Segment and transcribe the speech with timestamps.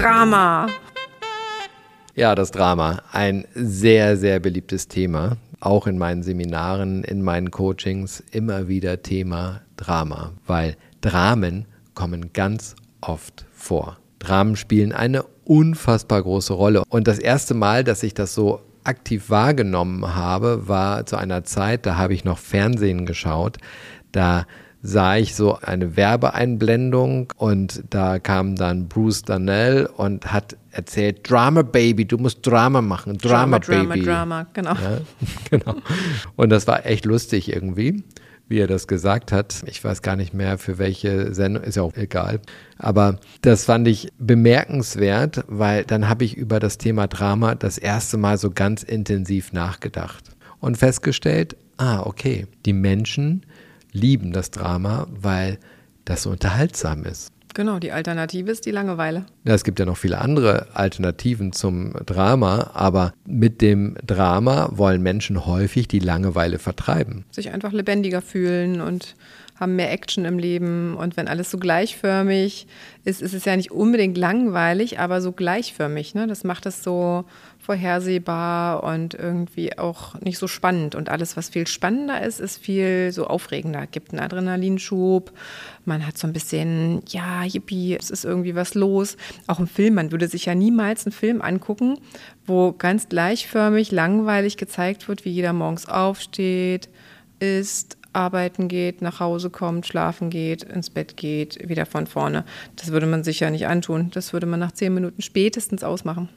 [0.00, 0.66] Drama.
[2.14, 3.02] Ja, das Drama.
[3.12, 5.36] Ein sehr, sehr beliebtes Thema.
[5.60, 12.76] Auch in meinen Seminaren, in meinen Coachings immer wieder Thema Drama, weil Dramen kommen ganz
[13.02, 13.98] oft vor.
[14.20, 16.82] Dramen spielen eine unfassbar große Rolle.
[16.88, 21.84] Und das erste Mal, dass ich das so aktiv wahrgenommen habe, war zu einer Zeit,
[21.84, 23.58] da habe ich noch Fernsehen geschaut.
[24.12, 24.46] Da
[24.82, 31.62] sah ich so eine Werbeeinblendung und da kam dann Bruce Darnell und hat erzählt, Drama
[31.62, 34.06] Baby, du musst Drama machen, Drama, Drama Baby.
[34.06, 34.74] Drama, Drama, genau.
[34.74, 35.00] Ja,
[35.50, 35.76] genau.
[36.36, 38.04] Und das war echt lustig irgendwie,
[38.48, 39.62] wie er das gesagt hat.
[39.66, 42.40] Ich weiß gar nicht mehr für welche Sendung, ist ja auch egal.
[42.78, 48.16] Aber das fand ich bemerkenswert, weil dann habe ich über das Thema Drama das erste
[48.16, 53.44] Mal so ganz intensiv nachgedacht und festgestellt, ah, okay, die Menschen,
[53.92, 55.58] lieben das Drama, weil
[56.04, 57.32] das so unterhaltsam ist.
[57.54, 59.26] Genau, die Alternative ist die Langeweile.
[59.44, 65.02] Ja, es gibt ja noch viele andere Alternativen zum Drama, aber mit dem Drama wollen
[65.02, 67.24] Menschen häufig die Langeweile vertreiben.
[67.30, 69.16] Sich einfach lebendiger fühlen und
[69.60, 70.96] haben mehr Action im Leben.
[70.96, 72.66] Und wenn alles so gleichförmig
[73.04, 76.14] ist, ist es ja nicht unbedingt langweilig, aber so gleichförmig.
[76.14, 76.26] Ne?
[76.26, 77.26] Das macht es so
[77.58, 80.94] vorhersehbar und irgendwie auch nicht so spannend.
[80.94, 83.86] Und alles, was viel spannender ist, ist viel so aufregender.
[83.86, 85.30] Gibt einen Adrenalinschub.
[85.84, 89.18] Man hat so ein bisschen, ja, yippie, es ist irgendwie was los.
[89.46, 91.98] Auch im Film, man würde sich ja niemals einen Film angucken,
[92.46, 96.88] wo ganz gleichförmig, langweilig gezeigt wird, wie jeder morgens aufsteht,
[97.40, 102.44] isst, arbeiten geht, nach Hause kommt, schlafen geht, ins Bett geht, wieder von vorne.
[102.76, 104.10] Das würde man sich ja nicht antun.
[104.12, 106.28] Das würde man nach zehn Minuten spätestens ausmachen.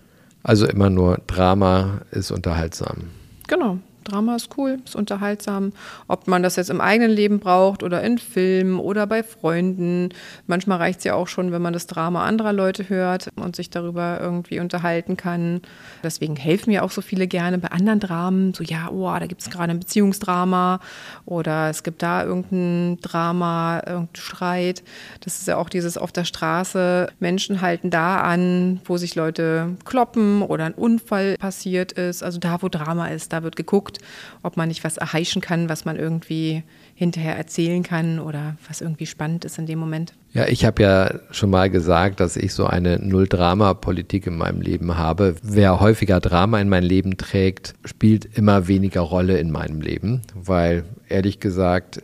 [0.44, 3.10] Also immer nur Drama ist unterhaltsam.
[3.48, 3.80] Genau.
[4.04, 5.72] Drama ist cool, ist unterhaltsam.
[6.08, 10.10] Ob man das jetzt im eigenen Leben braucht oder in Filmen oder bei Freunden.
[10.48, 13.70] Manchmal reicht es ja auch schon, wenn man das Drama anderer Leute hört und sich
[13.70, 15.62] darüber irgendwie unterhalten kann.
[16.04, 18.54] Deswegen helfen mir auch so viele gerne bei anderen Dramen.
[18.54, 20.80] So, ja, oh, da gibt es gerade ein Beziehungsdrama
[21.26, 24.84] oder es gibt da irgendein Drama, irgendein Streit.
[25.22, 27.08] Das ist ja auch dieses auf der Straße.
[27.20, 32.24] Menschen halten da an, wo sich Leute kloppen oder ein Unfall passiert ist.
[32.24, 34.00] Also da, wo Drama ist, da wird geguckt guckt,
[34.42, 36.64] ob man nicht was erheischen kann, was man irgendwie
[36.96, 40.14] hinterher erzählen kann oder was irgendwie spannend ist in dem Moment.
[40.34, 44.98] Ja, ich habe ja schon mal gesagt, dass ich so eine Null-Drama-Politik in meinem Leben
[44.98, 45.36] habe.
[45.42, 50.86] Wer häufiger Drama in mein Leben trägt, spielt immer weniger Rolle in meinem Leben, weil
[51.08, 52.02] ehrlich gesagt,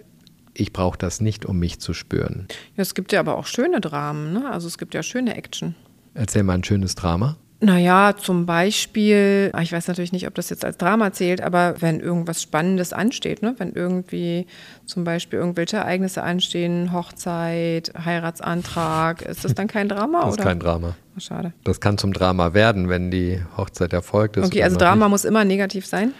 [0.53, 2.47] ich brauche das nicht, um mich zu spüren.
[2.75, 4.51] Ja, es gibt ja aber auch schöne Dramen, ne?
[4.51, 5.75] Also es gibt ja schöne Action.
[6.15, 7.37] Erzähl mal ein schönes Drama.
[7.61, 11.75] Naja, zum Beispiel, ah, ich weiß natürlich nicht, ob das jetzt als Drama zählt, aber
[11.81, 13.53] wenn irgendwas Spannendes ansteht, ne?
[13.57, 14.47] wenn irgendwie
[14.85, 20.21] zum Beispiel irgendwelche Ereignisse anstehen, Hochzeit, Heiratsantrag, ist das dann kein Drama?
[20.21, 20.43] Das ist oder?
[20.45, 20.95] kein Drama.
[21.17, 21.51] Oh, schade.
[21.65, 24.45] Das kann zum Drama werden, wenn die Hochzeit erfolgt ist.
[24.45, 25.11] Okay, also Drama nicht.
[25.11, 26.13] muss immer negativ sein?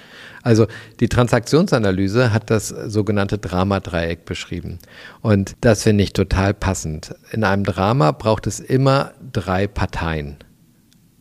[0.44, 0.68] Also
[1.00, 4.80] die Transaktionsanalyse hat das sogenannte Dramadreieck beschrieben.
[5.22, 7.16] Und das finde ich total passend.
[7.32, 10.36] In einem Drama braucht es immer drei Parteien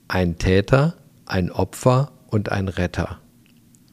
[0.08, 0.94] ein Täter,
[1.26, 3.18] ein Opfer und ein Retter.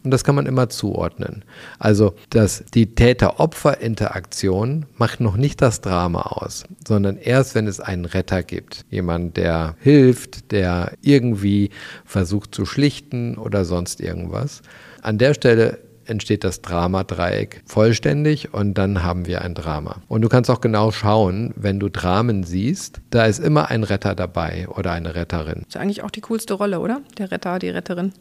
[0.05, 1.43] Und das kann man immer zuordnen.
[1.79, 8.05] Also dass die Täter-Opfer-Interaktion macht noch nicht das Drama aus, sondern erst, wenn es einen
[8.05, 8.85] Retter gibt.
[8.91, 11.71] Jemand, der hilft, der irgendwie
[12.05, 14.61] versucht zu schlichten oder sonst irgendwas.
[15.01, 20.01] An der Stelle entsteht das Dramadreieck vollständig und dann haben wir ein Drama.
[20.07, 24.15] Und du kannst auch genau schauen, wenn du Dramen siehst, da ist immer ein Retter
[24.15, 25.63] dabei oder eine Retterin.
[25.65, 27.01] Das ist eigentlich auch die coolste Rolle, oder?
[27.17, 28.13] Der Retter, die Retterin.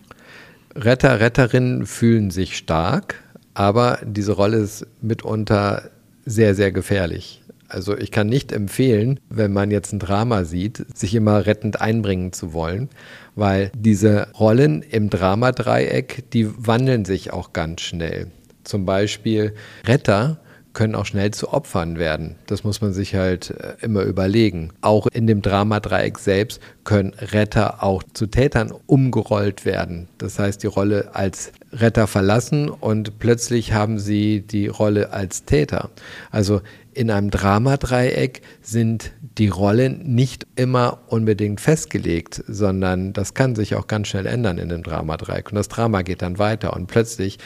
[0.75, 3.23] Retter, Retterinnen fühlen sich stark,
[3.55, 5.91] aber diese Rolle ist mitunter
[6.25, 7.44] sehr, sehr gefährlich.
[7.69, 12.33] Also ich kann nicht empfehlen, wenn man jetzt ein Drama sieht, sich immer rettend einbringen
[12.33, 12.89] zu wollen,
[13.35, 18.29] weil diese Rollen im Dramadreieck, die wandeln sich auch ganz schnell.
[18.65, 19.55] Zum Beispiel
[19.87, 20.39] Retter
[20.75, 22.35] können auch schnell zu Opfern werden.
[22.47, 24.73] Das muss man sich halt äh, immer überlegen.
[24.81, 30.09] Auch in dem Dramadreieck selbst können Retter auch zu Tätern umgerollt werden.
[30.19, 35.91] Das heißt, die Rolle als Retter verlassen und plötzlich haben sie die Rolle als Täter.
[36.31, 36.61] Also
[36.93, 43.89] in einem Dramadreieck sind die Rollen nicht immer unbedingt festgelegt, sondern das kann sich auch
[43.89, 45.51] ganz schnell ändern in dem Dramadreieck.
[45.51, 47.39] Und das Drama geht dann weiter und plötzlich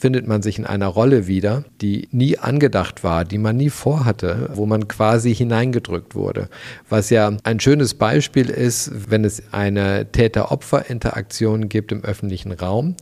[0.00, 4.48] findet man sich in einer Rolle wieder, die nie angedacht war, die man nie vorhatte,
[4.54, 6.48] wo man quasi hineingedrückt wurde.
[6.88, 12.96] Was ja ein schönes Beispiel ist, wenn es eine Täter-Opfer-Interaktion gibt im öffentlichen Raum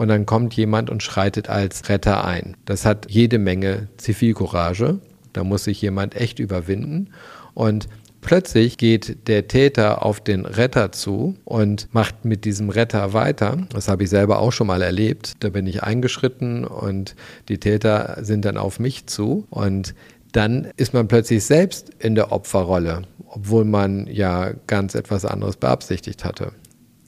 [0.00, 2.56] und dann kommt jemand und schreitet als Retter ein.
[2.64, 4.98] Das hat jede Menge Zivilcourage.
[5.34, 7.10] Da muss sich jemand echt überwinden.
[7.52, 7.86] Und
[8.22, 13.56] Plötzlich geht der Täter auf den Retter zu und macht mit diesem Retter weiter.
[13.72, 15.34] Das habe ich selber auch schon mal erlebt.
[15.40, 17.16] Da bin ich eingeschritten und
[17.48, 19.46] die Täter sind dann auf mich zu.
[19.48, 19.94] Und
[20.32, 26.22] dann ist man plötzlich selbst in der Opferrolle, obwohl man ja ganz etwas anderes beabsichtigt
[26.22, 26.52] hatte.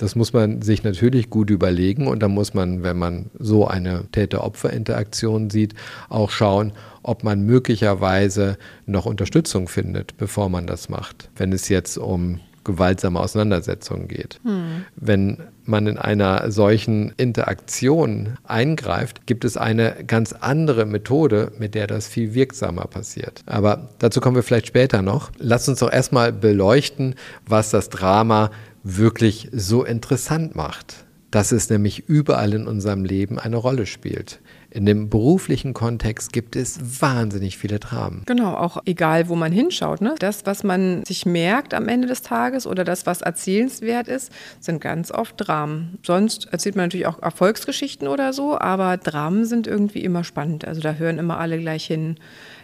[0.03, 4.03] Das muss man sich natürlich gut überlegen und dann muss man, wenn man so eine
[4.11, 5.75] Täter-Opfer-Interaktion sieht,
[6.09, 6.73] auch schauen,
[7.05, 11.31] ob man möglicherweise noch Unterstützung findet, bevor man das macht.
[11.37, 14.41] Wenn es jetzt um gewaltsame Auseinandersetzungen geht.
[14.43, 14.85] Hm.
[14.97, 21.87] Wenn man in einer solchen Interaktion eingreift, gibt es eine ganz andere Methode, mit der
[21.87, 23.43] das viel wirksamer passiert.
[23.47, 25.31] Aber dazu kommen wir vielleicht später noch.
[25.39, 27.15] Lass uns doch erstmal beleuchten,
[27.47, 28.51] was das Drama
[28.83, 31.05] wirklich so interessant macht.
[31.31, 34.41] Dass es nämlich überall in unserem Leben eine Rolle spielt.
[34.69, 38.23] In dem beruflichen Kontext gibt es wahnsinnig viele Dramen.
[38.27, 40.03] Genau, auch egal, wo man hinschaut.
[40.03, 40.15] Ne?
[40.19, 44.31] Das, was man sich merkt am Ende des Tages oder das, was erzählenswert ist,
[44.61, 45.99] sind ganz oft Dramen.
[46.03, 50.67] Sonst erzählt man natürlich auch Erfolgsgeschichten oder so, aber Dramen sind irgendwie immer spannend.
[50.67, 52.17] Also da hören immer alle gleich hin.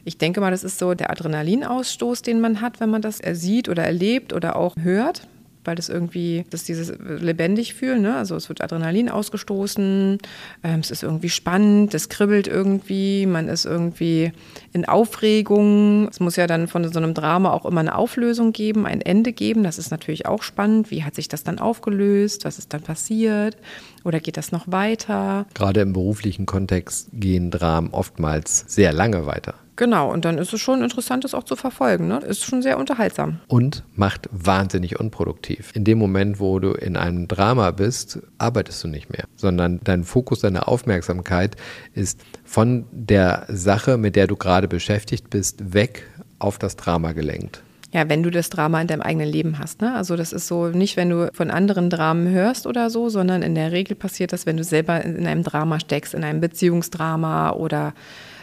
[0.05, 3.71] Ich denke mal, das ist so der Adrenalinausstoß, den man hat, wenn man das sieht
[3.71, 5.27] oder erlebt oder auch hört
[5.69, 8.17] weil das irgendwie, das dieses lebendig fühlen, ne?
[8.17, 10.17] also es wird Adrenalin ausgestoßen,
[10.65, 14.33] ähm, es ist irgendwie spannend, es kribbelt irgendwie, man ist irgendwie
[14.73, 16.09] in Aufregung.
[16.09, 19.35] Es muss ja dann von so einem Drama auch immer eine Auflösung geben, ein Ende
[19.35, 20.91] geben, das ist natürlich auch spannend.
[20.91, 23.59] Wie hat sich das dann aufgelöst, was ist dann passiert
[24.05, 25.45] oder geht das noch weiter?
[25.53, 29.55] Gerade im beruflichen Kontext gehen Dramen oftmals sehr lange weiter.
[29.79, 32.09] Genau, und dann ist es schon interessant, das auch zu verfolgen.
[32.09, 32.19] Ne?
[32.19, 33.39] Ist schon sehr unterhaltsam.
[33.47, 35.71] Und macht wahnsinnig unproduktiv.
[35.73, 40.03] In dem Moment, wo du in einem Drama bist, arbeitest du nicht mehr, sondern dein
[40.03, 41.55] Fokus, deine Aufmerksamkeit
[41.95, 46.09] ist von der Sache, mit der du gerade beschäftigt bist, weg
[46.41, 47.63] auf das Drama gelenkt.
[47.93, 49.81] Ja, wenn du das Drama in deinem eigenen Leben hast.
[49.81, 49.95] Ne?
[49.95, 53.55] Also das ist so nicht, wenn du von anderen Dramen hörst oder so, sondern in
[53.55, 57.95] der Regel passiert das, wenn du selber in einem Drama steckst, in einem Beziehungsdrama oder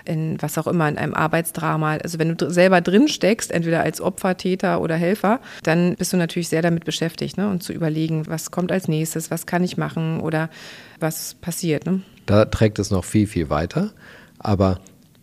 [0.06, 1.98] in was auch immer, in einem Arbeitsdrama.
[1.98, 6.18] Also wenn du selber drin steckst, entweder als Opfer, Täter oder Helfer, dann bist du
[6.18, 7.50] natürlich sehr damit beschäftigt ne?
[7.50, 10.50] und zu überlegen, was kommt als nächstes, was kann ich machen oder
[11.00, 11.86] was passiert.
[11.86, 12.02] Ne?
[12.26, 13.92] Da trägt es noch viel, viel weiter.
[14.40, 14.80] Aber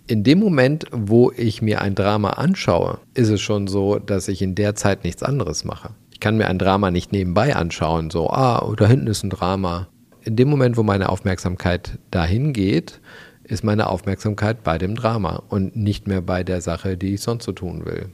[0.07, 4.43] in dem Moment, wo ich mir ein Drama anschaue, ist es schon so, dass ich
[4.43, 5.91] in der Zeit nichts anderes mache.
[6.13, 9.89] Ich kann mir ein Drama nicht nebenbei anschauen, so, ah, da hinten ist ein Drama.
[10.25, 13.01] In dem Moment, wo meine Aufmerksamkeit dahin geht,
[13.45, 17.45] ist meine Aufmerksamkeit bei dem Drama und nicht mehr bei der Sache, die ich sonst
[17.45, 18.07] so tun will.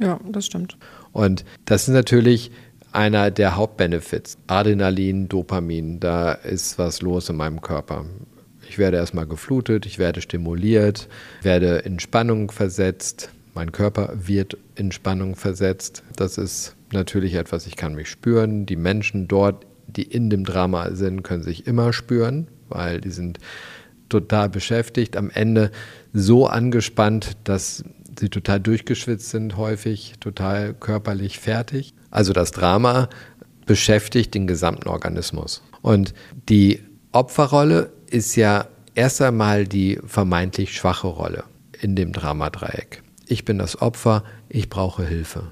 [0.00, 0.76] Ja, das stimmt.
[1.12, 2.50] Und das ist natürlich
[2.92, 4.38] einer der Hauptbenefits.
[4.46, 8.04] Adrenalin, Dopamin, da ist was los in meinem Körper.
[8.68, 11.08] Ich werde erstmal geflutet, ich werde stimuliert,
[11.42, 16.04] werde in Spannung versetzt, mein Körper wird in Spannung versetzt.
[16.16, 18.66] Das ist natürlich etwas, ich kann mich spüren.
[18.66, 23.38] Die Menschen dort, die in dem Drama sind, können sich immer spüren, weil die sind
[24.08, 25.70] total beschäftigt, am Ende
[26.12, 27.84] so angespannt, dass
[28.18, 31.94] sie total durchgeschwitzt sind, häufig total körperlich fertig.
[32.10, 33.08] Also das Drama
[33.66, 35.62] beschäftigt den gesamten Organismus.
[35.82, 36.14] Und
[36.48, 41.44] die Opferrolle ist ja erst einmal die vermeintlich schwache Rolle
[41.80, 43.02] in dem Dramadreieck.
[43.26, 45.44] Ich bin das Opfer, ich brauche Hilfe.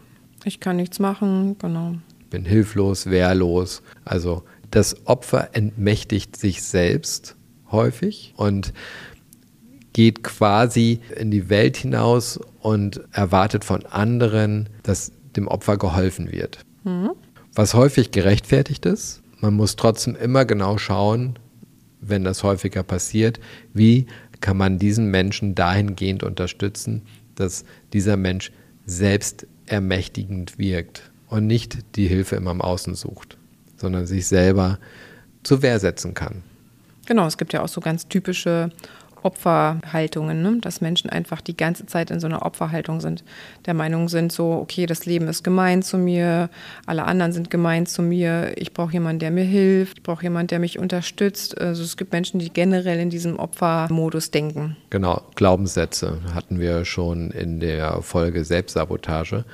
[0.44, 1.96] Ich kann nichts machen, genau.
[2.20, 3.82] Ich bin hilflos, wehrlos.
[4.04, 7.36] Also das Opfer entmächtigt sich selbst
[7.70, 8.72] häufig und
[9.92, 16.58] geht quasi in die Welt hinaus und erwartet von anderen, dass dem Opfer geholfen wird.
[16.84, 17.10] Mhm.
[17.54, 19.22] Was häufig gerechtfertigt ist.
[19.40, 21.38] Man muss trotzdem immer genau schauen,
[22.00, 23.40] wenn das häufiger passiert,
[23.72, 24.06] wie
[24.40, 27.02] kann man diesen Menschen dahingehend unterstützen,
[27.34, 28.52] dass dieser Mensch
[28.84, 33.36] selbst ermächtigend wirkt und nicht die Hilfe immer im Außen sucht,
[33.76, 34.78] sondern sich selber
[35.42, 36.42] zur Wehr setzen kann.
[37.06, 38.70] Genau, es gibt ja auch so ganz typische
[39.26, 40.58] Opferhaltungen, ne?
[40.60, 43.24] dass Menschen einfach die ganze Zeit in so einer Opferhaltung sind.
[43.66, 46.48] Der Meinung sind so, okay, das Leben ist gemein zu mir,
[46.86, 50.46] alle anderen sind gemein zu mir, ich brauche jemanden, der mir hilft, ich brauche jemanden,
[50.48, 51.60] der mich unterstützt.
[51.60, 54.76] Also es gibt Menschen, die generell in diesem Opfermodus denken.
[54.90, 59.44] Genau, Glaubenssätze hatten wir schon in der Folge Selbstsabotage.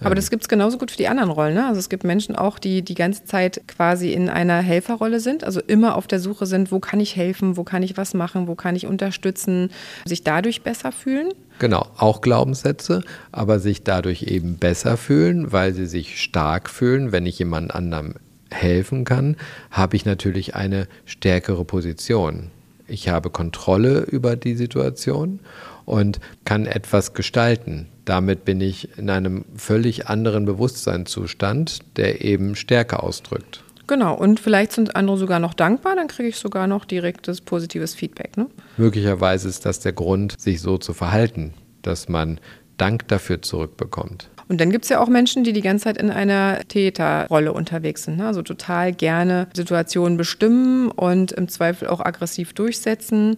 [0.00, 1.54] Aber das gibt es genauso gut für die anderen Rollen.
[1.54, 1.66] Ne?
[1.66, 5.60] Also es gibt Menschen auch, die die ganze Zeit quasi in einer Helferrolle sind, also
[5.60, 8.54] immer auf der Suche sind, wo kann ich helfen, wo kann ich was machen, wo
[8.54, 8.86] kann ich
[9.22, 9.70] unterstützen,
[10.04, 11.30] sich dadurch besser fühlen.
[11.58, 17.26] Genau, auch Glaubenssätze, aber sich dadurch eben besser fühlen, weil sie sich stark fühlen, wenn
[17.26, 18.14] ich jemand anderem
[18.50, 19.36] helfen kann,
[19.70, 22.50] habe ich natürlich eine stärkere Position.
[22.88, 25.40] Ich habe Kontrolle über die Situation
[25.86, 27.88] und kann etwas gestalten.
[28.04, 33.62] Damit bin ich in einem völlig anderen Bewusstseinszustand, der eben Stärke ausdrückt.
[33.92, 37.94] Genau, und vielleicht sind andere sogar noch dankbar, dann kriege ich sogar noch direktes positives
[37.94, 38.38] Feedback.
[38.38, 38.46] Ne?
[38.78, 42.40] Möglicherweise ist das der Grund, sich so zu verhalten, dass man
[42.78, 44.30] Dank dafür zurückbekommt.
[44.48, 48.04] Und dann gibt es ja auch Menschen, die die ganze Zeit in einer Täterrolle unterwegs
[48.04, 48.16] sind.
[48.16, 48.26] Ne?
[48.26, 53.36] Also total gerne Situationen bestimmen und im Zweifel auch aggressiv durchsetzen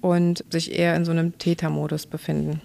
[0.00, 2.62] und sich eher in so einem Tätermodus befinden.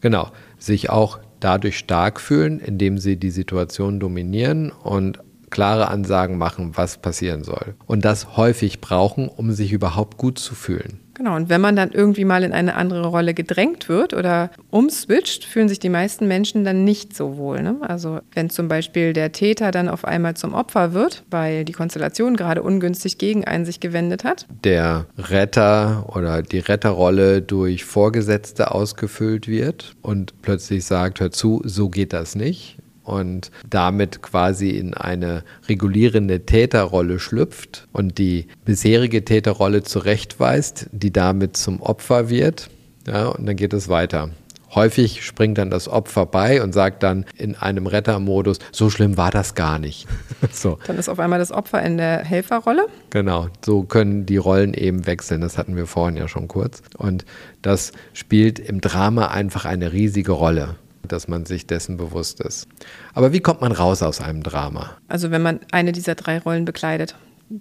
[0.00, 5.20] Genau, sich auch dadurch stark fühlen, indem sie die Situation dominieren und
[5.54, 7.76] klare Ansagen machen, was passieren soll.
[7.86, 10.98] Und das häufig brauchen, um sich überhaupt gut zu fühlen.
[11.14, 15.44] Genau, und wenn man dann irgendwie mal in eine andere Rolle gedrängt wird oder umswitcht,
[15.44, 17.62] fühlen sich die meisten Menschen dann nicht so wohl.
[17.62, 17.76] Ne?
[17.82, 22.36] Also wenn zum Beispiel der Täter dann auf einmal zum Opfer wird, weil die Konstellation
[22.36, 24.46] gerade ungünstig gegen einen sich gewendet hat.
[24.64, 31.90] Der Retter oder die Retterrolle durch Vorgesetzte ausgefüllt wird und plötzlich sagt, hör zu, so
[31.90, 39.82] geht das nicht und damit quasi in eine regulierende Täterrolle schlüpft und die bisherige Täterrolle
[39.82, 42.70] zurechtweist, die damit zum Opfer wird.
[43.06, 44.30] Ja, und dann geht es weiter.
[44.74, 49.30] Häufig springt dann das Opfer bei und sagt dann in einem Rettermodus, so schlimm war
[49.30, 50.08] das gar nicht.
[50.50, 50.78] so.
[50.86, 52.86] Dann ist auf einmal das Opfer in der Helferrolle.
[53.10, 55.42] Genau, so können die Rollen eben wechseln.
[55.42, 56.82] Das hatten wir vorhin ja schon kurz.
[56.96, 57.24] Und
[57.62, 60.76] das spielt im Drama einfach eine riesige Rolle
[61.08, 62.68] dass man sich dessen bewusst ist.
[63.12, 64.90] Aber wie kommt man raus aus einem Drama?
[65.08, 67.14] Also wenn man eine dieser drei Rollen bekleidet,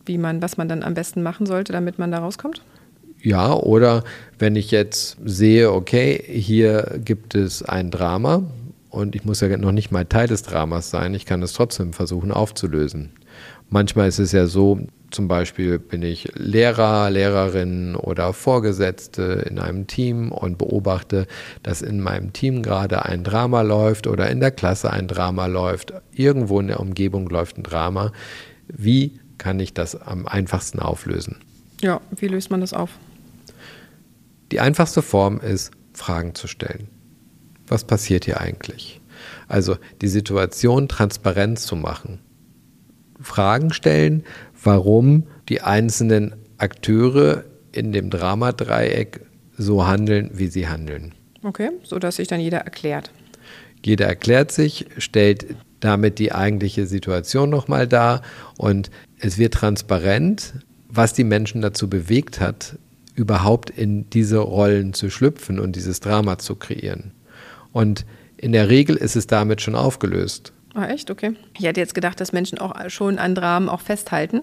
[0.06, 2.62] wie man, was man dann am besten machen sollte, damit man da rauskommt?
[3.22, 4.04] Ja, oder
[4.38, 8.44] wenn ich jetzt sehe, okay, hier gibt es ein Drama
[8.90, 11.94] und ich muss ja noch nicht mal Teil des Dramas sein, ich kann es trotzdem
[11.94, 13.12] versuchen aufzulösen.
[13.70, 14.80] Manchmal ist es ja so,
[15.14, 21.28] zum Beispiel bin ich Lehrer, Lehrerin oder Vorgesetzte in einem Team und beobachte,
[21.62, 25.94] dass in meinem Team gerade ein Drama läuft oder in der Klasse ein Drama läuft.
[26.12, 28.12] Irgendwo in der Umgebung läuft ein Drama.
[28.68, 31.38] Wie kann ich das am einfachsten auflösen?
[31.82, 32.90] Ja, wie löst man das auf?
[34.52, 36.88] Die einfachste Form ist, Fragen zu stellen.
[37.68, 39.00] Was passiert hier eigentlich?
[39.48, 42.20] Also die Situation transparent zu machen.
[43.24, 44.24] Fragen stellen,
[44.64, 49.22] warum die einzelnen Akteure in dem Dramadreieck
[49.58, 51.14] so handeln, wie sie handeln.
[51.44, 53.12] Okay, sodass sich dann jeder erklärt.
[53.84, 55.46] Jeder erklärt sich, stellt
[55.80, 58.22] damit die eigentliche Situation nochmal dar
[58.58, 58.90] und
[59.20, 60.54] es wird transparent,
[60.88, 62.78] was die Menschen dazu bewegt hat,
[63.16, 67.12] überhaupt in diese Rollen zu schlüpfen und dieses Drama zu kreieren.
[67.74, 68.06] Und
[68.38, 70.54] in der Regel ist es damit schon aufgelöst.
[70.76, 71.12] Ah, echt?
[71.12, 71.36] Okay.
[71.58, 74.42] Ich hätte jetzt gedacht, dass Menschen auch schon an Dramen auch festhalten,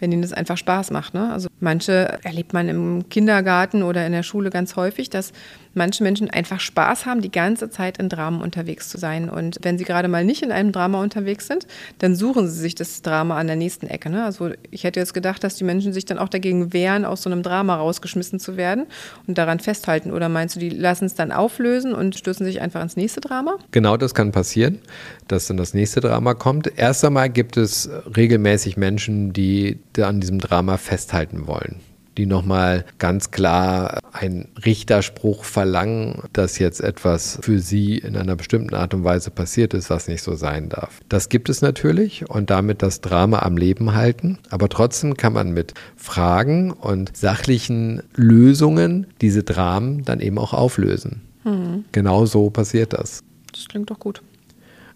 [0.00, 1.14] wenn ihnen das einfach Spaß macht.
[1.14, 1.32] Ne?
[1.32, 5.32] Also manche erlebt man im Kindergarten oder in der Schule ganz häufig, dass
[5.74, 9.30] manche Menschen einfach Spaß haben, die ganze Zeit in Dramen unterwegs zu sein.
[9.30, 11.66] Und wenn sie gerade mal nicht in einem Drama unterwegs sind,
[11.98, 14.10] dann suchen sie sich das Drama an der nächsten Ecke.
[14.10, 14.24] Ne?
[14.24, 17.30] Also ich hätte jetzt gedacht, dass die Menschen sich dann auch dagegen wehren, aus so
[17.30, 18.86] einem Drama rausgeschmissen zu werden
[19.26, 20.12] und daran festhalten.
[20.12, 23.56] Oder meinst du, die lassen es dann auflösen und stürzen sich einfach ins nächste Drama?
[23.70, 24.80] Genau das kann passieren,
[25.28, 26.72] dass dann das nächste Drama kommt.
[26.76, 31.80] Erst einmal gibt es regelmäßig Menschen, die an diesem Drama festhalten wollen
[32.18, 38.74] die nochmal ganz klar einen Richterspruch verlangen, dass jetzt etwas für sie in einer bestimmten
[38.74, 41.00] Art und Weise passiert ist, was nicht so sein darf.
[41.08, 44.38] Das gibt es natürlich und damit das Drama am Leben halten.
[44.50, 51.22] Aber trotzdem kann man mit Fragen und sachlichen Lösungen diese Dramen dann eben auch auflösen.
[51.44, 51.84] Mhm.
[51.92, 53.22] Genau so passiert das.
[53.52, 54.22] Das klingt doch gut.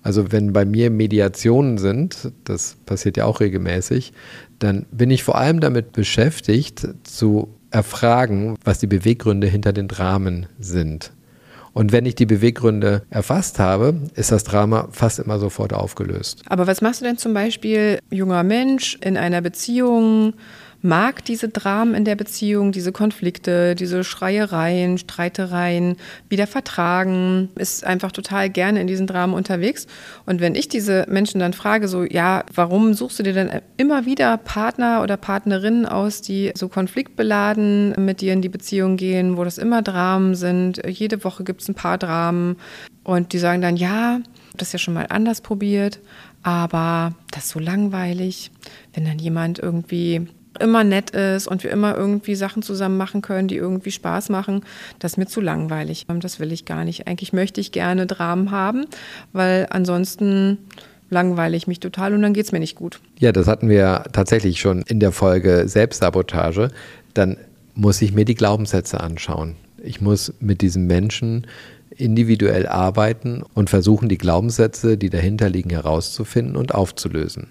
[0.02, 4.12] Also wenn bei mir Mediationen sind, das passiert ja auch regelmäßig,
[4.59, 10.47] dann bin ich vor allem damit beschäftigt zu erfragen, was die Beweggründe hinter den Dramen
[10.59, 11.12] sind.
[11.73, 16.42] Und wenn ich die Beweggründe erfasst habe, ist das Drama fast immer sofort aufgelöst.
[16.47, 20.35] Aber was machst du denn zum Beispiel, junger Mensch, in einer Beziehung?
[20.82, 25.96] Mag diese Dramen in der Beziehung, diese Konflikte, diese Schreiereien, Streitereien
[26.28, 29.86] wieder vertragen, ist einfach total gerne in diesen Dramen unterwegs.
[30.26, 34.06] Und wenn ich diese Menschen dann frage, so, ja, warum suchst du dir denn immer
[34.06, 39.44] wieder Partner oder Partnerinnen aus, die so konfliktbeladen mit dir in die Beziehung gehen, wo
[39.44, 42.56] das immer Dramen sind, jede Woche gibt es ein paar Dramen
[43.04, 44.20] und die sagen dann, ja,
[44.56, 46.00] das ja schon mal anders probiert,
[46.42, 48.50] aber das ist so langweilig,
[48.94, 50.26] wenn dann jemand irgendwie
[50.61, 54.62] immer nett ist und wir immer irgendwie Sachen zusammen machen können, die irgendwie Spaß machen,
[54.99, 56.06] das ist mir zu langweilig.
[56.21, 57.06] Das will ich gar nicht.
[57.06, 58.87] Eigentlich möchte ich gerne Dramen haben,
[59.32, 60.59] weil ansonsten
[61.11, 63.00] langweile ich mich total und dann geht es mir nicht gut.
[63.18, 66.71] Ja, das hatten wir tatsächlich schon in der Folge Selbstsabotage.
[67.14, 67.37] Dann
[67.75, 69.56] muss ich mir die Glaubenssätze anschauen.
[69.82, 71.47] Ich muss mit diesem Menschen
[71.90, 77.49] individuell arbeiten und versuchen, die Glaubenssätze, die dahinter liegen, herauszufinden und aufzulösen.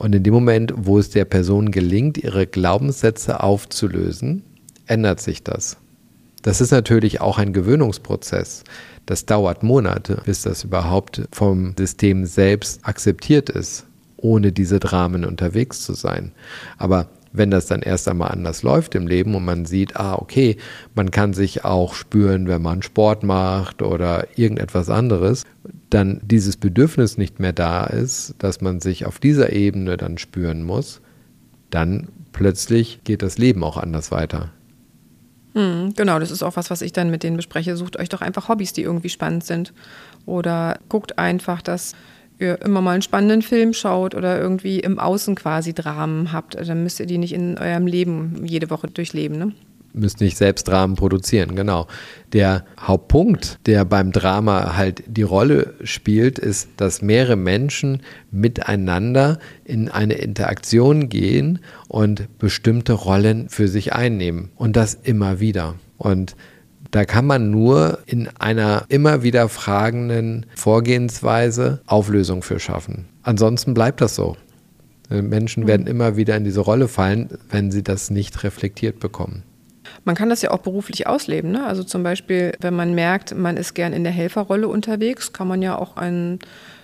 [0.00, 4.42] Und in dem Moment, wo es der Person gelingt, ihre Glaubenssätze aufzulösen,
[4.86, 5.76] ändert sich das.
[6.40, 8.64] Das ist natürlich auch ein Gewöhnungsprozess.
[9.04, 13.84] Das dauert Monate, bis das überhaupt vom System selbst akzeptiert ist,
[14.16, 16.32] ohne diese Dramen unterwegs zu sein.
[16.78, 20.56] Aber wenn das dann erst einmal anders läuft im Leben und man sieht, ah, okay,
[20.94, 25.44] man kann sich auch spüren, wenn man Sport macht oder irgendetwas anderes,
[25.90, 30.62] dann dieses Bedürfnis nicht mehr da ist, dass man sich auf dieser Ebene dann spüren
[30.62, 31.00] muss,
[31.70, 34.50] dann plötzlich geht das Leben auch anders weiter.
[35.54, 37.76] Hm, genau, das ist auch was, was ich dann mit denen bespreche.
[37.76, 39.72] Sucht euch doch einfach Hobbys, die irgendwie spannend sind.
[40.26, 41.94] Oder guckt einfach, dass
[42.40, 47.00] immer mal einen spannenden Film schaut oder irgendwie im Außen quasi Dramen habt, dann müsst
[47.00, 49.38] ihr die nicht in eurem Leben jede Woche durchleben.
[49.38, 49.52] Ne?
[49.92, 51.88] Müsst nicht selbst Dramen produzieren, genau.
[52.32, 59.88] Der Hauptpunkt, der beim Drama halt die Rolle spielt, ist, dass mehrere Menschen miteinander in
[59.88, 64.50] eine Interaktion gehen und bestimmte Rollen für sich einnehmen.
[64.54, 65.74] Und das immer wieder.
[65.98, 66.36] Und
[66.90, 73.06] da kann man nur in einer immer wieder fragenden Vorgehensweise Auflösung für schaffen.
[73.22, 74.36] Ansonsten bleibt das so.
[75.08, 75.88] Menschen werden mhm.
[75.88, 79.42] immer wieder in diese Rolle fallen, wenn sie das nicht reflektiert bekommen.
[80.04, 81.50] Man kann das ja auch beruflich ausleben.
[81.50, 81.66] Ne?
[81.66, 85.62] Also zum Beispiel, wenn man merkt, man ist gern in der Helferrolle unterwegs, kann man
[85.62, 86.38] ja auch einen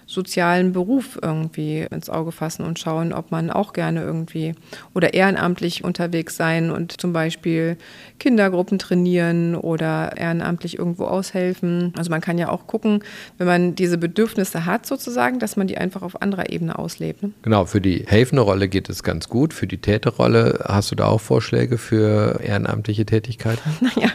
[0.07, 4.55] sozialen Beruf irgendwie ins Auge fassen und schauen, ob man auch gerne irgendwie
[4.95, 7.77] oder ehrenamtlich unterwegs sein und zum Beispiel
[8.21, 11.92] Kindergruppen trainieren oder ehrenamtlich irgendwo aushelfen.
[11.99, 13.03] Also man kann ja auch gucken,
[13.38, 17.25] wenn man diese Bedürfnisse hat sozusagen, dass man die einfach auf anderer Ebene auslebt.
[17.25, 17.33] Ne?
[17.42, 19.53] Genau, für die helfende Rolle geht es ganz gut.
[19.53, 23.61] Für die Täterrolle hast du da auch Vorschläge für ehrenamtliche Tätigkeiten?
[23.97, 24.11] Naja,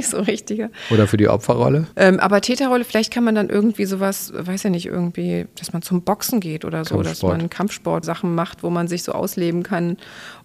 [0.00, 0.70] nicht so richtige.
[0.90, 1.86] Oder für die Opferrolle?
[1.96, 5.82] Ähm, aber Täterrolle, vielleicht kann man dann irgendwie sowas, weiß ja nicht, irgendwie dass man
[5.82, 9.98] zum Boxen geht oder so, dass man Kampfsport-Sachen macht, wo man sich so ausleben kann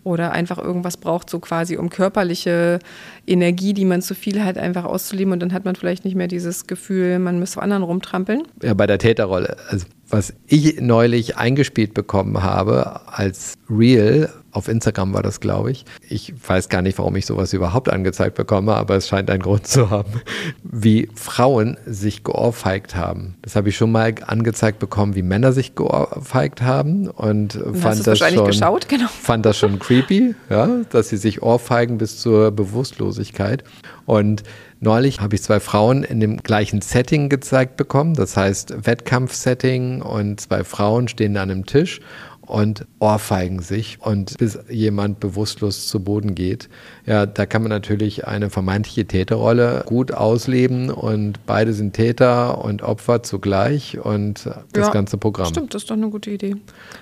[0.04, 2.80] oder einfach irgendwas braucht, so quasi um körperliche
[3.26, 6.28] Energie, die man zu viel hat, einfach auszuleben und dann hat man vielleicht nicht mehr
[6.28, 8.44] dieses Gefühl, man müsste anderen rumtrampeln.
[8.62, 9.56] Ja, bei der Täterrolle.
[9.70, 15.86] Also was ich neulich eingespielt bekommen habe als Real, auf Instagram war das, glaube ich.
[16.08, 19.68] Ich weiß gar nicht, warum ich sowas überhaupt angezeigt bekomme, aber es scheint einen Grund
[19.68, 20.22] zu haben,
[20.64, 23.36] wie Frauen sich geohrfeigt haben.
[23.42, 28.06] Das habe ich schon mal angezeigt bekommen, wie Männer sich geohrfeigt haben und, und fand,
[28.08, 28.88] das schon, geschaut?
[28.96, 29.08] Genau.
[29.08, 33.64] fand das schon creepy, ja, dass sie sich ohrfeigen bis zur Bewusstlosigkeit.
[34.06, 34.44] Und
[34.82, 40.42] Neulich habe ich zwei Frauen in dem gleichen Setting gezeigt bekommen, das heißt Wettkampfsetting und
[40.42, 42.02] zwei Frauen stehen an einem Tisch
[42.46, 46.70] und ohrfeigen sich und bis jemand bewusstlos zu Boden geht.
[47.06, 52.82] Ja, da kann man natürlich eine vermeintliche Täterrolle gut ausleben und beide sind Täter und
[52.82, 55.48] Opfer zugleich und das ja, ganze Programm.
[55.48, 56.56] Stimmt, das ist doch eine gute Idee,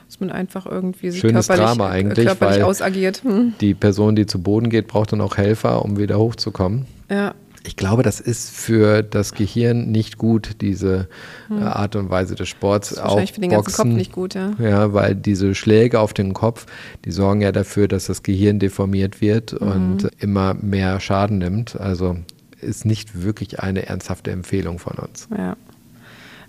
[0.08, 3.23] dass man einfach irgendwie sich Schönes körperlich, Drama eigentlich, körperlich weil ausagiert.
[3.23, 3.53] Hm.
[3.62, 6.86] Die Person, die zu Boden geht, braucht dann auch Helfer, um wieder hochzukommen.
[7.10, 11.08] Ja, ich glaube, das ist für das Gehirn nicht gut, diese
[11.47, 11.62] hm.
[11.62, 12.89] Äh, Art und Weise des Sports.
[12.89, 14.52] Das ist wahrscheinlich auch für den ganzen Boxen, Kopf nicht gut, ja.
[14.60, 16.65] Ja, weil diese Schläge auf den Kopf,
[17.06, 19.67] die sorgen ja dafür, dass das Gehirn deformiert wird mhm.
[19.67, 21.80] und immer mehr Schaden nimmt.
[21.80, 22.17] Also
[22.60, 25.28] ist nicht wirklich eine ernsthafte Empfehlung von uns.
[25.38, 25.56] Ja.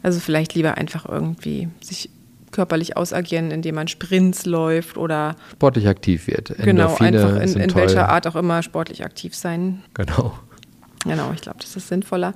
[0.03, 2.11] Also vielleicht lieber einfach irgendwie sich
[2.51, 6.55] körperlich ausagieren, indem man Sprints läuft oder sportlich aktiv wird.
[6.59, 9.83] Genau, einfach in, in welcher Art auch immer sportlich aktiv sein.
[9.95, 10.35] Genau.
[11.05, 12.35] Genau, ich glaube, das ist sinnvoller.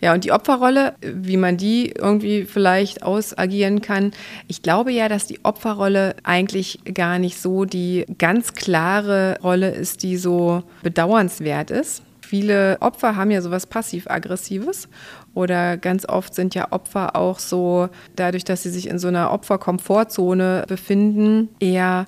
[0.00, 4.12] Ja, und die Opferrolle, wie man die irgendwie vielleicht ausagieren kann.
[4.48, 10.02] Ich glaube ja, dass die Opferrolle eigentlich gar nicht so die ganz klare Rolle ist,
[10.02, 12.02] die so bedauernswert ist.
[12.20, 14.88] Viele Opfer haben ja sowas passiv-aggressives
[15.32, 19.32] oder ganz oft sind ja Opfer auch so, dadurch, dass sie sich in so einer
[19.32, 22.04] Opferkomfortzone befinden, eher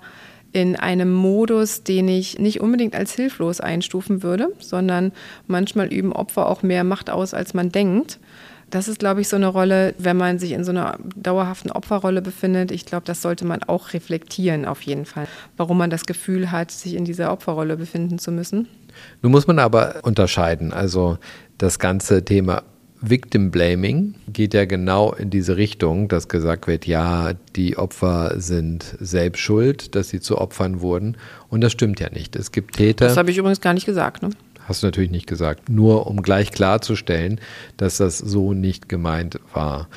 [0.53, 5.13] in einem Modus, den ich nicht unbedingt als hilflos einstufen würde, sondern
[5.47, 8.19] manchmal üben Opfer auch mehr Macht aus, als man denkt.
[8.71, 12.23] Das ist, glaube ich, so eine Rolle, wenn man sich in so einer dauerhaften Opferrolle
[12.23, 12.71] befindet.
[12.71, 16.71] Ich glaube, das sollte man auch reflektieren auf jeden Fall, warum man das Gefühl hat,
[16.71, 18.69] sich in dieser Opferrolle befinden zu müssen.
[19.23, 20.73] Nun muss man aber unterscheiden.
[20.73, 21.19] Also
[21.59, 22.63] das ganze Thema
[23.03, 28.97] Victim Blaming geht ja genau in diese Richtung, dass gesagt wird, ja, die Opfer sind
[29.01, 31.17] selbst schuld, dass sie zu Opfern wurden.
[31.49, 32.37] Und das stimmt ja nicht.
[32.37, 33.07] Es gibt Täter.
[33.07, 34.23] Das habe ich übrigens gar nicht gesagt.
[34.23, 34.31] Ne?
[34.61, 35.69] Hast du natürlich nicht gesagt.
[35.69, 37.41] Nur um gleich klarzustellen,
[37.77, 39.89] dass das so nicht gemeint war.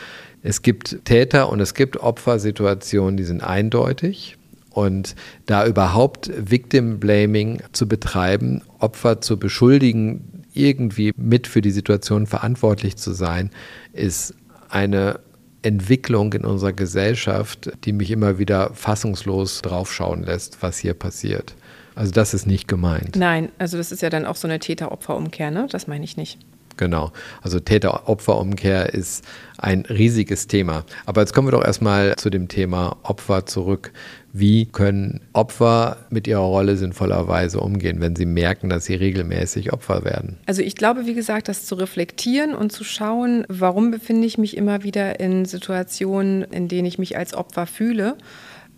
[0.41, 4.37] Es gibt Täter und es gibt Opfersituationen, die sind eindeutig.
[4.69, 12.27] Und da überhaupt Victim Blaming zu betreiben, Opfer zu beschuldigen, irgendwie mit für die Situation
[12.27, 13.49] verantwortlich zu sein,
[13.91, 14.35] ist
[14.69, 15.19] eine
[15.61, 21.55] Entwicklung in unserer Gesellschaft, die mich immer wieder fassungslos draufschauen lässt, was hier passiert.
[21.95, 23.15] Also das ist nicht gemeint.
[23.15, 25.67] Nein, also das ist ja dann auch so eine Täter-Opfer-Umkehr, ne?
[25.69, 26.39] Das meine ich nicht.
[26.77, 27.11] Genau.
[27.41, 29.23] Also Täter-Opfer-Umkehr ist
[29.57, 30.83] ein riesiges Thema.
[31.05, 33.91] Aber jetzt kommen wir doch erstmal zu dem Thema Opfer zurück.
[34.33, 40.03] Wie können Opfer mit ihrer Rolle sinnvollerweise umgehen, wenn sie merken, dass sie regelmäßig Opfer
[40.03, 40.37] werden?
[40.47, 44.57] Also ich glaube, wie gesagt, das zu reflektieren und zu schauen, warum befinde ich mich
[44.57, 48.17] immer wieder in Situationen, in denen ich mich als Opfer fühle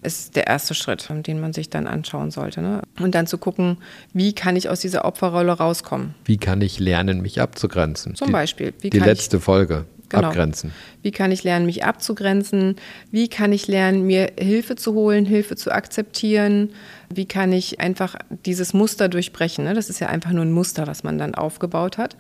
[0.06, 2.62] ist der erste Schritt, den man sich dann anschauen sollte.
[2.62, 2.82] Ne?
[3.00, 3.78] Und dann zu gucken,
[4.14, 6.16] wie kann ich aus dieser Opferrolle rauskommen?
[6.24, 8.16] Wie kann ich lernen, mich abzugrenzen?
[8.16, 8.74] Zum Beispiel.
[8.80, 9.86] Wie die letzte Folge.
[10.10, 10.28] Genau.
[10.28, 10.72] Abgrenzen.
[11.02, 12.76] Wie kann ich lernen, mich abzugrenzen?
[13.12, 16.72] Wie kann ich lernen, mir Hilfe zu holen, Hilfe zu akzeptieren?
[17.10, 18.16] Wie kann ich einfach
[18.46, 19.66] dieses Muster durchbrechen?
[19.66, 19.74] Ne?
[19.74, 22.16] Das ist ja einfach nur ein Muster, was man dann aufgebaut hat,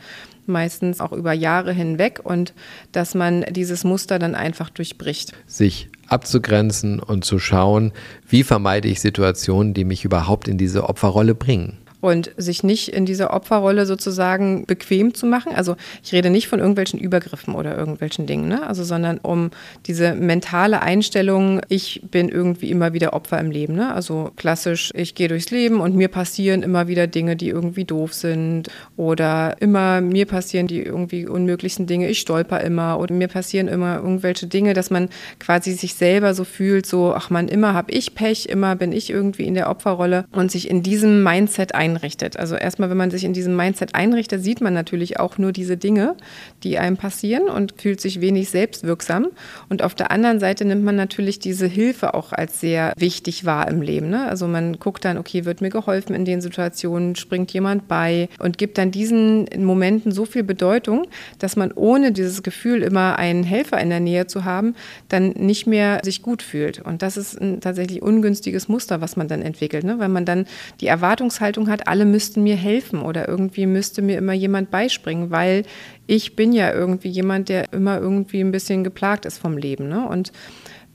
[0.47, 2.53] meistens auch über Jahre hinweg und
[2.91, 5.33] dass man dieses Muster dann einfach durchbricht.
[5.45, 7.91] Sich abzugrenzen und zu schauen,
[8.27, 13.07] wie vermeide ich Situationen, die mich überhaupt in diese Opferrolle bringen und sich nicht in
[13.07, 15.53] dieser Opferrolle sozusagen bequem zu machen.
[15.55, 18.65] Also ich rede nicht von irgendwelchen Übergriffen oder irgendwelchen Dingen, ne?
[18.67, 19.49] also sondern um
[19.87, 23.73] diese mentale Einstellung, ich bin irgendwie immer wieder Opfer im Leben.
[23.73, 23.91] Ne?
[23.91, 28.13] Also klassisch, ich gehe durchs Leben und mir passieren immer wieder Dinge, die irgendwie doof
[28.13, 33.67] sind oder immer mir passieren die irgendwie unmöglichsten Dinge, ich stolper immer oder mir passieren
[33.67, 37.91] immer irgendwelche Dinge, dass man quasi sich selber so fühlt, so, ach man, immer habe
[37.91, 41.94] ich Pech, immer bin ich irgendwie in der Opferrolle und sich in diesem Mindset ein
[41.95, 42.37] einrichtet.
[42.37, 45.77] Also erstmal, wenn man sich in diesem Mindset einrichtet, sieht man natürlich auch nur diese
[45.77, 46.15] Dinge,
[46.63, 49.27] die einem passieren und fühlt sich wenig selbstwirksam.
[49.69, 53.67] Und auf der anderen Seite nimmt man natürlich diese Hilfe auch als sehr wichtig wahr
[53.67, 54.09] im Leben.
[54.09, 54.27] Ne?
[54.27, 58.57] Also man guckt dann, okay, wird mir geholfen in den Situationen, springt jemand bei und
[58.57, 61.07] gibt dann diesen Momenten so viel Bedeutung,
[61.39, 64.75] dass man ohne dieses Gefühl, immer einen Helfer in der Nähe zu haben,
[65.09, 66.79] dann nicht mehr sich gut fühlt.
[66.79, 69.99] Und das ist ein tatsächlich ungünstiges Muster, was man dann entwickelt, ne?
[69.99, 70.45] weil man dann
[70.81, 75.63] die Erwartungshaltung hat, alle müssten mir helfen oder irgendwie müsste mir immer jemand beispringen, weil
[76.07, 79.87] ich bin ja irgendwie jemand, der immer irgendwie ein bisschen geplagt ist vom Leben.
[79.87, 80.07] Ne?
[80.07, 80.31] Und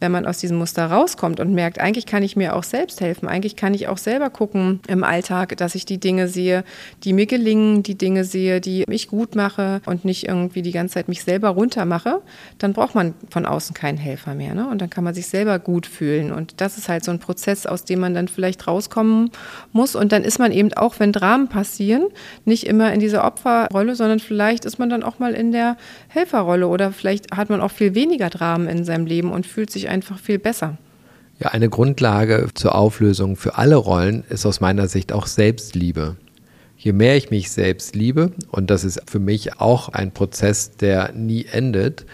[0.00, 3.28] wenn man aus diesem Muster rauskommt und merkt, eigentlich kann ich mir auch selbst helfen,
[3.28, 6.64] eigentlich kann ich auch selber gucken im Alltag, dass ich die Dinge sehe,
[7.04, 10.94] die mir gelingen, die Dinge sehe, die ich gut mache und nicht irgendwie die ganze
[10.94, 12.22] Zeit mich selber runtermache,
[12.58, 14.54] dann braucht man von außen keinen Helfer mehr.
[14.54, 14.68] Ne?
[14.68, 16.32] Und dann kann man sich selber gut fühlen.
[16.32, 19.30] Und das ist halt so ein Prozess, aus dem man dann vielleicht rauskommen
[19.72, 19.94] muss.
[19.94, 22.06] Und dann ist man eben auch, wenn Dramen passieren,
[22.44, 25.76] nicht immer in dieser Opferrolle, sondern vielleicht ist man dann auch mal in der
[26.08, 29.89] Helferrolle oder vielleicht hat man auch viel weniger Dramen in seinem Leben und fühlt sich
[29.90, 30.78] einfach viel besser.
[31.38, 36.16] Ja, eine Grundlage zur Auflösung für alle Rollen ist aus meiner Sicht auch Selbstliebe.
[36.76, 41.12] Je mehr ich mich selbst liebe, und das ist für mich auch ein Prozess, der
[41.12, 42.06] nie endet,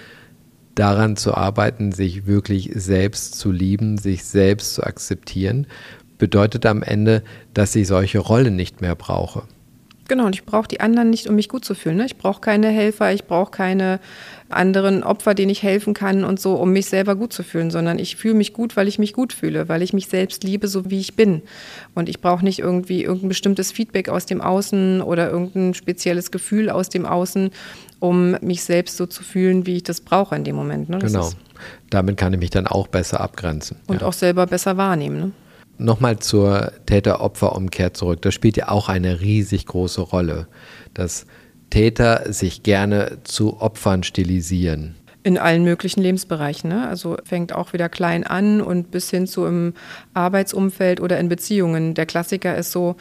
[0.75, 5.67] daran zu arbeiten, sich wirklich selbst zu lieben, sich selbst zu akzeptieren,
[6.19, 7.23] bedeutet am Ende,
[7.55, 9.43] dass ich solche Rollen nicht mehr brauche.
[10.09, 11.97] Genau, und ich brauche die anderen nicht, um mich gut zu fühlen.
[11.97, 12.07] Ne?
[12.07, 13.99] Ich brauche keine Helfer, ich brauche keine
[14.49, 17.99] anderen Opfer, denen ich helfen kann und so, um mich selber gut zu fühlen, sondern
[17.99, 20.89] ich fühle mich gut, weil ich mich gut fühle, weil ich mich selbst liebe, so
[20.91, 21.43] wie ich bin.
[21.95, 26.71] Und ich brauche nicht irgendwie irgendein bestimmtes Feedback aus dem Außen oder irgendein spezielles Gefühl
[26.71, 27.51] aus dem Außen,
[27.99, 30.89] um mich selbst so zu fühlen, wie ich das brauche in dem Moment.
[30.89, 30.99] Ne?
[30.99, 31.31] genau.
[31.91, 33.79] Damit kann ich mich dann auch besser abgrenzen.
[33.87, 34.07] Und ja.
[34.07, 35.19] auch selber besser wahrnehmen.
[35.19, 35.33] Ne?
[35.79, 38.23] Nochmal zur Täter-Opfer-Umkehr zurück.
[38.23, 40.47] Das spielt ja auch eine riesig große Rolle,
[40.95, 41.27] dass
[41.71, 44.95] Täter sich gerne zu Opfern stilisieren.
[45.23, 46.71] In allen möglichen Lebensbereichen.
[46.71, 46.87] Ne?
[46.89, 49.75] Also fängt auch wieder klein an und bis hin zu im
[50.15, 51.95] Arbeitsumfeld oder in Beziehungen.
[51.95, 52.97] Der Klassiker ist so,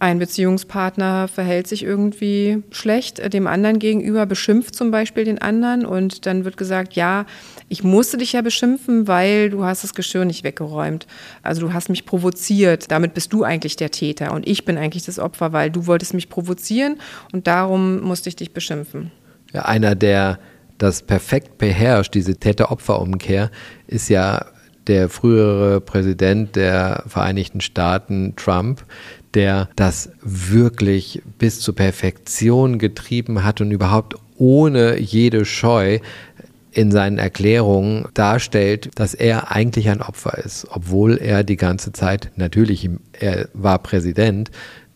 [0.00, 5.84] ein Beziehungspartner verhält sich irgendwie schlecht äh, dem anderen gegenüber, beschimpft zum Beispiel den anderen
[5.84, 7.26] und dann wird gesagt, ja,
[7.68, 11.06] ich musste dich ja beschimpfen, weil du hast das Geschirr nicht weggeräumt.
[11.42, 12.90] Also du hast mich provoziert.
[12.90, 16.14] Damit bist du eigentlich der Täter und ich bin eigentlich das Opfer, weil du wolltest
[16.14, 16.96] mich provozieren
[17.32, 19.12] und darum musste ich dich beschimpfen.
[19.52, 20.38] Ja, einer, der
[20.78, 23.50] das perfekt beherrscht, diese Täter-Opfer-Umkehr,
[23.86, 24.46] ist ja
[24.86, 28.84] der frühere Präsident der Vereinigten Staaten, Trump,
[29.34, 35.98] der das wirklich bis zur Perfektion getrieben hat und überhaupt ohne jede Scheu
[36.72, 42.30] in seinen Erklärungen darstellt, dass er eigentlich ein Opfer ist, obwohl er die ganze Zeit,
[42.36, 44.50] natürlich, er war Präsident,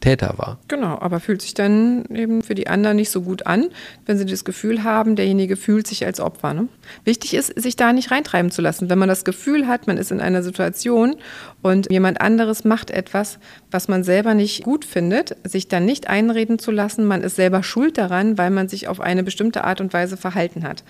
[0.04, 0.58] Täter war.
[0.68, 3.70] Genau, aber fühlt sich dann eben für die anderen nicht so gut an,
[4.04, 6.52] wenn sie das Gefühl haben, derjenige fühlt sich als Opfer.
[6.52, 6.68] Ne?
[7.04, 8.90] Wichtig ist, sich da nicht reintreiben zu lassen.
[8.90, 11.16] Wenn man das Gefühl hat, man ist in einer Situation
[11.62, 13.38] und jemand anderes macht etwas,
[13.70, 17.62] was man selber nicht gut findet, sich dann nicht einreden zu lassen, man ist selber
[17.62, 20.84] schuld daran, weil man sich auf eine bestimmte Art und Weise verhalten hat.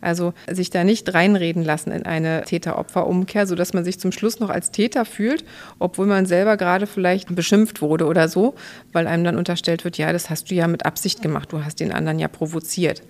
[0.00, 4.50] Also sich da nicht reinreden lassen in eine Täter-Opfer-Umkehr, sodass man sich zum Schluss noch
[4.50, 5.44] als Täter fühlt,
[5.78, 8.54] obwohl man selber gerade vielleicht beschimpft wurde oder so,
[8.92, 11.80] weil einem dann unterstellt wird, ja, das hast du ja mit Absicht gemacht, du hast
[11.80, 13.02] den anderen ja provoziert.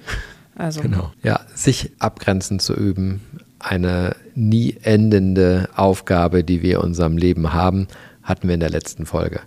[0.57, 0.81] Also.
[0.81, 1.13] Genau.
[1.23, 3.21] Ja, sich abgrenzen zu üben,
[3.59, 7.87] eine nie endende Aufgabe, die wir in unserem Leben haben,
[8.23, 9.41] hatten wir in der letzten Folge.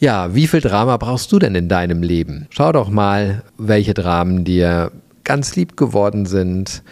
[0.00, 2.46] Ja, wie viel Drama brauchst du denn in deinem Leben?
[2.50, 4.92] Schau doch mal, welche Dramen dir
[5.24, 6.82] ganz lieb geworden sind,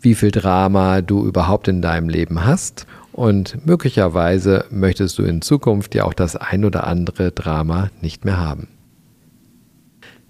[0.00, 2.86] wie viel Drama du überhaupt in deinem Leben hast.
[3.14, 8.38] Und möglicherweise möchtest du in Zukunft ja auch das ein oder andere Drama nicht mehr
[8.38, 8.66] haben.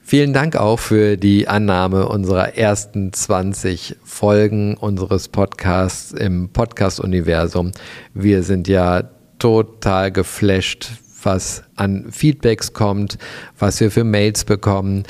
[0.03, 7.73] Vielen Dank auch für die Annahme unserer ersten 20 Folgen unseres Podcasts im Podcast-Universum.
[8.13, 9.05] Wir sind ja
[9.39, 10.91] total geflasht,
[11.23, 13.17] was an Feedbacks kommt,
[13.59, 15.05] was wir für Mails bekommen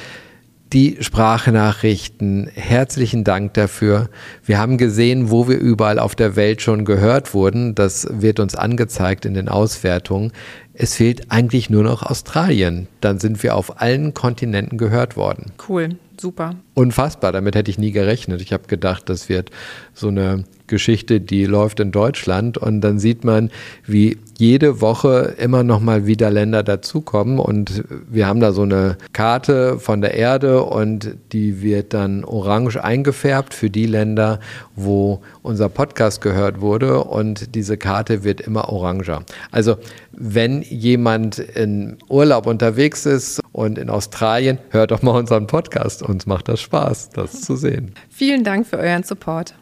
[0.75, 2.51] die Sprachnachrichten.
[2.53, 4.11] Herzlichen Dank dafür.
[4.45, 7.77] Wir haben gesehen, wo wir überall auf der Welt schon gehört wurden.
[7.77, 10.33] Das wird uns angezeigt in den Auswertungen.
[10.73, 12.89] Es fehlt eigentlich nur noch Australien.
[13.01, 15.53] Dann sind wir auf allen Kontinenten gehört worden.
[15.69, 16.57] Cool, super.
[16.75, 18.41] Unfassbar, damit hätte ich nie gerechnet.
[18.41, 19.51] Ich habe gedacht, das wird
[19.93, 23.51] so eine Geschichte, die läuft in Deutschland und dann sieht man,
[23.87, 28.97] wie jede Woche immer noch mal wieder Länder dazukommen und wir haben da so eine
[29.13, 34.41] Karte von der Erde und die wird dann orange eingefärbt für die Länder,
[34.75, 39.23] wo unser Podcast gehört wurde und diese Karte wird immer oranger.
[39.53, 39.77] Also
[40.13, 46.03] wenn jemand in Urlaub unterwegs ist und in Australien, hört doch mal unseren Podcast.
[46.03, 47.95] Uns macht das Spaß, das zu sehen.
[48.11, 49.55] Vielen Dank für euren Support.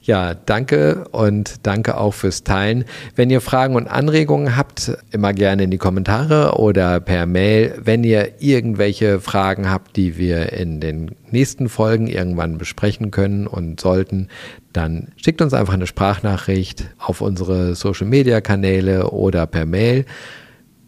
[0.00, 2.84] Ja, danke und danke auch fürs Teilen.
[3.16, 7.78] Wenn ihr Fragen und Anregungen habt, immer gerne in die Kommentare oder per Mail.
[7.82, 13.80] Wenn ihr irgendwelche Fragen habt, die wir in den nächsten Folgen irgendwann besprechen können und
[13.80, 14.28] sollten,
[14.72, 20.06] dann schickt uns einfach eine Sprachnachricht auf unsere Social-Media-Kanäle oder per Mail.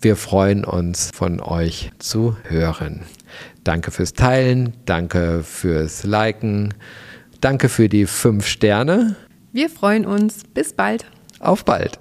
[0.07, 3.01] Wir freuen uns, von euch zu hören.
[3.65, 6.75] Danke fürs Teilen, danke fürs Liken.
[7.41, 9.17] Danke für die fünf Sterne.
[9.53, 10.45] Wir freuen uns.
[10.55, 11.07] Bis bald.
[11.41, 11.99] Auf bald.